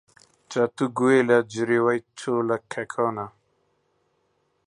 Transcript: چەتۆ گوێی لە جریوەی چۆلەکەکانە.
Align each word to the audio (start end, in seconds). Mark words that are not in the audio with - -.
چەتۆ 0.51 0.85
گوێی 0.97 1.25
لە 1.29 1.37
جریوەی 1.51 1.99
چۆلەکەکانە. 2.19 3.27